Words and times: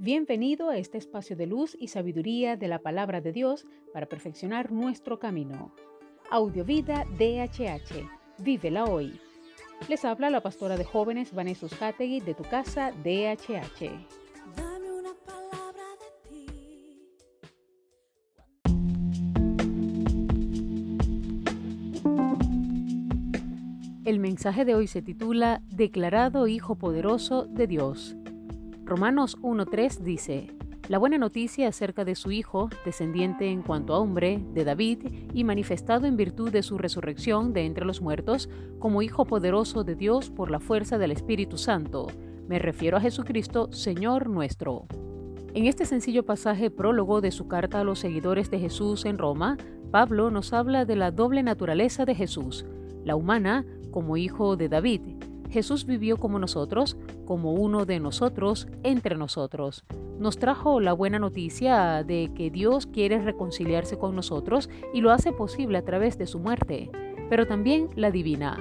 Bienvenido 0.00 0.70
a 0.70 0.76
este 0.76 0.96
espacio 0.96 1.34
de 1.34 1.48
luz 1.48 1.76
y 1.76 1.88
sabiduría 1.88 2.56
de 2.56 2.68
la 2.68 2.78
palabra 2.78 3.20
de 3.20 3.32
Dios 3.32 3.66
para 3.92 4.06
perfeccionar 4.06 4.70
nuestro 4.70 5.18
camino. 5.18 5.74
Audiovida 6.30 7.04
DHH. 7.18 8.08
Vívela 8.38 8.84
hoy. 8.84 9.18
Les 9.88 10.04
habla 10.04 10.30
la 10.30 10.40
pastora 10.40 10.76
de 10.76 10.84
jóvenes 10.84 11.34
Vanessa 11.34 11.66
Hategui 11.80 12.20
de 12.20 12.34
tu 12.34 12.44
casa 12.44 12.92
DHH. 12.92 13.90
Dame 14.56 14.92
una 14.92 15.14
palabra 15.26 15.82
de 15.98 16.12
ti. 16.30 16.46
El 24.04 24.20
mensaje 24.20 24.64
de 24.64 24.76
hoy 24.76 24.86
se 24.86 25.02
titula 25.02 25.60
Declarado 25.64 26.46
Hijo 26.46 26.76
Poderoso 26.76 27.46
de 27.46 27.66
Dios. 27.66 28.14
Romanos 28.88 29.36
1.3 29.42 29.98
dice, 29.98 30.56
La 30.88 30.96
buena 30.96 31.18
noticia 31.18 31.68
acerca 31.68 32.06
de 32.06 32.14
su 32.14 32.30
Hijo, 32.30 32.70
descendiente 32.86 33.50
en 33.50 33.60
cuanto 33.60 33.92
a 33.92 33.98
hombre, 33.98 34.42
de 34.54 34.64
David, 34.64 35.00
y 35.34 35.44
manifestado 35.44 36.06
en 36.06 36.16
virtud 36.16 36.50
de 36.50 36.62
su 36.62 36.78
resurrección 36.78 37.52
de 37.52 37.66
entre 37.66 37.84
los 37.84 38.00
muertos, 38.00 38.48
como 38.78 39.02
Hijo 39.02 39.26
poderoso 39.26 39.84
de 39.84 39.94
Dios 39.94 40.30
por 40.30 40.50
la 40.50 40.58
fuerza 40.58 40.96
del 40.96 41.10
Espíritu 41.10 41.58
Santo. 41.58 42.06
Me 42.48 42.58
refiero 42.58 42.96
a 42.96 43.00
Jesucristo, 43.02 43.70
Señor 43.72 44.30
nuestro. 44.30 44.86
En 45.52 45.66
este 45.66 45.84
sencillo 45.84 46.24
pasaje 46.24 46.70
prólogo 46.70 47.20
de 47.20 47.30
su 47.30 47.46
carta 47.46 47.80
a 47.80 47.84
los 47.84 47.98
seguidores 47.98 48.50
de 48.50 48.58
Jesús 48.58 49.04
en 49.04 49.18
Roma, 49.18 49.58
Pablo 49.90 50.30
nos 50.30 50.54
habla 50.54 50.86
de 50.86 50.96
la 50.96 51.10
doble 51.10 51.42
naturaleza 51.42 52.06
de 52.06 52.14
Jesús, 52.14 52.64
la 53.04 53.16
humana 53.16 53.66
como 53.90 54.16
hijo 54.16 54.56
de 54.56 54.70
David. 54.70 55.02
Jesús 55.50 55.86
vivió 55.86 56.16
como 56.18 56.38
nosotros, 56.38 56.96
como 57.24 57.52
uno 57.52 57.86
de 57.86 58.00
nosotros, 58.00 58.68
entre 58.82 59.16
nosotros. 59.16 59.84
Nos 60.18 60.38
trajo 60.38 60.80
la 60.80 60.92
buena 60.92 61.18
noticia 61.18 62.02
de 62.02 62.30
que 62.34 62.50
Dios 62.50 62.86
quiere 62.86 63.20
reconciliarse 63.20 63.98
con 63.98 64.16
nosotros 64.16 64.68
y 64.92 65.00
lo 65.00 65.12
hace 65.12 65.32
posible 65.32 65.78
a 65.78 65.84
través 65.84 66.18
de 66.18 66.26
su 66.26 66.38
muerte, 66.38 66.90
pero 67.30 67.46
también 67.46 67.88
la 67.94 68.10
divina. 68.10 68.58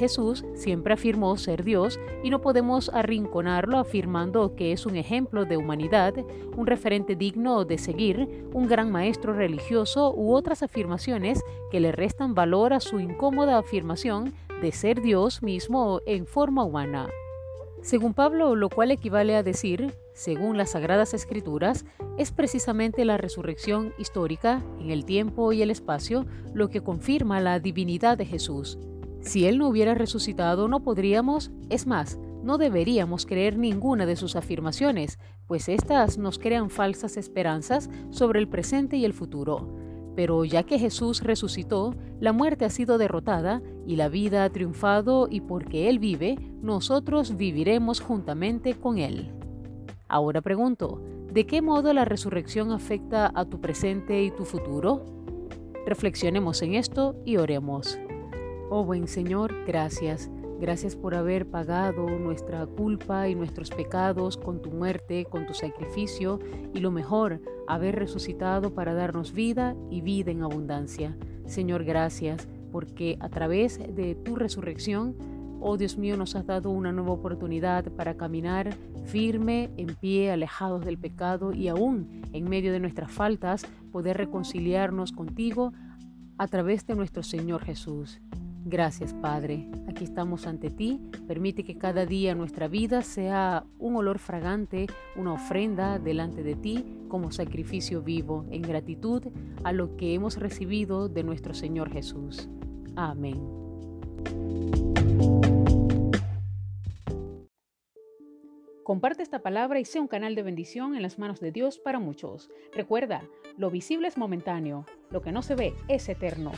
Jesús 0.00 0.46
siempre 0.54 0.94
afirmó 0.94 1.36
ser 1.36 1.62
Dios 1.62 2.00
y 2.24 2.30
no 2.30 2.40
podemos 2.40 2.88
arrinconarlo 2.88 3.78
afirmando 3.78 4.54
que 4.56 4.72
es 4.72 4.86
un 4.86 4.96
ejemplo 4.96 5.44
de 5.44 5.58
humanidad, 5.58 6.14
un 6.56 6.66
referente 6.66 7.16
digno 7.16 7.66
de 7.66 7.76
seguir, 7.76 8.46
un 8.54 8.66
gran 8.66 8.90
maestro 8.90 9.34
religioso 9.34 10.14
u 10.14 10.32
otras 10.32 10.62
afirmaciones 10.62 11.42
que 11.70 11.80
le 11.80 11.92
restan 11.92 12.34
valor 12.34 12.72
a 12.72 12.80
su 12.80 12.98
incómoda 12.98 13.58
afirmación 13.58 14.32
de 14.60 14.72
ser 14.72 15.00
Dios 15.00 15.42
mismo 15.42 16.00
en 16.06 16.26
forma 16.26 16.64
humana. 16.64 17.08
Según 17.82 18.12
Pablo, 18.12 18.56
lo 18.56 18.68
cual 18.68 18.90
equivale 18.90 19.36
a 19.36 19.42
decir, 19.42 19.94
según 20.12 20.58
las 20.58 20.72
Sagradas 20.72 21.14
Escrituras, 21.14 21.86
es 22.18 22.30
precisamente 22.30 23.06
la 23.06 23.16
resurrección 23.16 23.94
histórica 23.98 24.62
en 24.78 24.90
el 24.90 25.06
tiempo 25.06 25.52
y 25.52 25.62
el 25.62 25.70
espacio 25.70 26.26
lo 26.52 26.68
que 26.68 26.82
confirma 26.82 27.40
la 27.40 27.58
divinidad 27.58 28.18
de 28.18 28.26
Jesús. 28.26 28.78
Si 29.22 29.46
Él 29.46 29.56
no 29.56 29.68
hubiera 29.68 29.94
resucitado, 29.94 30.68
no 30.68 30.82
podríamos, 30.82 31.50
es 31.70 31.86
más, 31.86 32.18
no 32.42 32.58
deberíamos 32.58 33.24
creer 33.24 33.56
ninguna 33.56 34.04
de 34.04 34.16
sus 34.16 34.36
afirmaciones, 34.36 35.18
pues 35.46 35.68
éstas 35.68 36.18
nos 36.18 36.38
crean 36.38 36.68
falsas 36.68 37.16
esperanzas 37.16 37.88
sobre 38.10 38.40
el 38.40 38.48
presente 38.48 38.96
y 38.96 39.06
el 39.06 39.14
futuro. 39.14 39.79
Pero 40.16 40.44
ya 40.44 40.62
que 40.64 40.78
Jesús 40.78 41.22
resucitó, 41.22 41.94
la 42.18 42.32
muerte 42.32 42.64
ha 42.64 42.70
sido 42.70 42.98
derrotada 42.98 43.62
y 43.86 43.96
la 43.96 44.08
vida 44.08 44.44
ha 44.44 44.50
triunfado 44.50 45.28
y 45.30 45.40
porque 45.40 45.88
Él 45.88 45.98
vive, 45.98 46.36
nosotros 46.60 47.36
viviremos 47.36 48.00
juntamente 48.00 48.74
con 48.74 48.98
Él. 48.98 49.32
Ahora 50.08 50.40
pregunto, 50.42 51.00
¿de 51.32 51.46
qué 51.46 51.62
modo 51.62 51.92
la 51.92 52.04
resurrección 52.04 52.72
afecta 52.72 53.30
a 53.34 53.44
tu 53.44 53.60
presente 53.60 54.22
y 54.24 54.30
tu 54.30 54.44
futuro? 54.44 55.04
Reflexionemos 55.86 56.60
en 56.62 56.74
esto 56.74 57.16
y 57.24 57.36
oremos. 57.36 57.98
Oh 58.70 58.84
buen 58.84 59.08
Señor, 59.08 59.54
gracias. 59.66 60.30
Gracias 60.60 60.94
por 60.94 61.14
haber 61.14 61.46
pagado 61.46 62.06
nuestra 62.18 62.66
culpa 62.66 63.30
y 63.30 63.34
nuestros 63.34 63.70
pecados 63.70 64.36
con 64.36 64.60
tu 64.60 64.70
muerte, 64.70 65.24
con 65.24 65.46
tu 65.46 65.54
sacrificio 65.54 66.38
y 66.74 66.80
lo 66.80 66.90
mejor, 66.90 67.40
haber 67.66 67.96
resucitado 67.96 68.74
para 68.74 68.92
darnos 68.92 69.32
vida 69.32 69.74
y 69.90 70.02
vida 70.02 70.30
en 70.32 70.42
abundancia. 70.42 71.16
Señor, 71.46 71.84
gracias 71.84 72.46
porque 72.70 73.16
a 73.20 73.30
través 73.30 73.78
de 73.78 74.14
tu 74.16 74.36
resurrección, 74.36 75.16
oh 75.62 75.78
Dios 75.78 75.96
mío, 75.96 76.18
nos 76.18 76.36
has 76.36 76.46
dado 76.46 76.68
una 76.68 76.92
nueva 76.92 77.12
oportunidad 77.12 77.90
para 77.92 78.18
caminar 78.18 78.74
firme, 79.06 79.70
en 79.78 79.94
pie, 79.94 80.30
alejados 80.30 80.84
del 80.84 80.98
pecado 80.98 81.54
y 81.54 81.68
aún 81.68 82.20
en 82.34 82.50
medio 82.50 82.70
de 82.70 82.80
nuestras 82.80 83.10
faltas, 83.10 83.64
poder 83.92 84.18
reconciliarnos 84.18 85.12
contigo 85.12 85.72
a 86.36 86.46
través 86.48 86.86
de 86.86 86.96
nuestro 86.96 87.22
Señor 87.22 87.64
Jesús. 87.64 88.20
Gracias, 88.64 89.14
Padre. 89.14 89.66
Aquí 89.88 90.04
estamos 90.04 90.46
ante 90.46 90.70
ti. 90.70 91.00
Permite 91.26 91.64
que 91.64 91.78
cada 91.78 92.04
día 92.04 92.34
nuestra 92.34 92.68
vida 92.68 93.02
sea 93.02 93.64
un 93.78 93.96
olor 93.96 94.18
fragante, 94.18 94.86
una 95.16 95.32
ofrenda 95.32 95.98
delante 95.98 96.42
de 96.42 96.54
ti 96.56 96.84
como 97.08 97.32
sacrificio 97.32 98.02
vivo 98.02 98.46
en 98.50 98.62
gratitud 98.62 99.24
a 99.64 99.72
lo 99.72 99.96
que 99.96 100.14
hemos 100.14 100.36
recibido 100.36 101.08
de 101.08 101.24
nuestro 101.24 101.54
Señor 101.54 101.90
Jesús. 101.90 102.48
Amén. 102.96 103.40
Comparte 108.84 109.22
esta 109.22 109.40
palabra 109.40 109.78
y 109.78 109.84
sea 109.84 110.02
un 110.02 110.08
canal 110.08 110.34
de 110.34 110.42
bendición 110.42 110.96
en 110.96 111.02
las 111.02 111.18
manos 111.18 111.40
de 111.40 111.52
Dios 111.52 111.78
para 111.78 112.00
muchos. 112.00 112.50
Recuerda, 112.74 113.22
lo 113.56 113.70
visible 113.70 114.08
es 114.08 114.18
momentáneo, 114.18 114.84
lo 115.10 115.22
que 115.22 115.32
no 115.32 115.42
se 115.42 115.54
ve 115.54 115.74
es 115.88 116.08
eterno. 116.08 116.52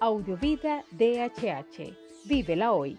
Audiovida 0.00 0.84
DHH. 0.90 1.94
Vívela 2.24 2.72
hoy. 2.72 2.96